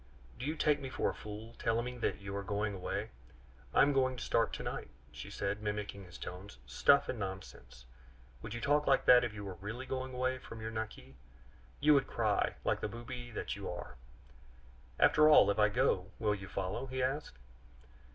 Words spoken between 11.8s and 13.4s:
would cry, like the booby